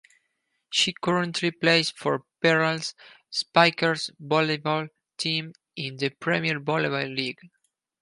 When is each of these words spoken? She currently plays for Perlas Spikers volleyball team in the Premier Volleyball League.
She 0.71 0.93
currently 0.99 1.51
plays 1.51 1.91
for 1.91 2.23
Perlas 2.43 2.95
Spikers 3.31 4.09
volleyball 4.19 4.87
team 5.15 5.53
in 5.75 5.97
the 5.97 6.09
Premier 6.09 6.59
Volleyball 6.59 7.15
League. 7.15 7.37